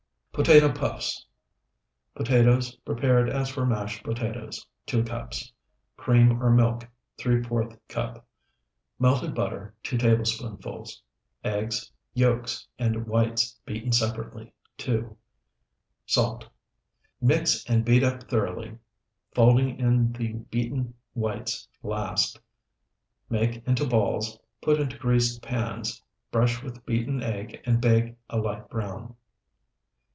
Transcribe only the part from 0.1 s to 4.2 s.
POTATO PUFFS Potatoes, prepared as for mashed